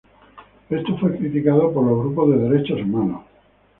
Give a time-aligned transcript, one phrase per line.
[0.71, 3.21] Esto fue criticado por los grupos de derechos humanos.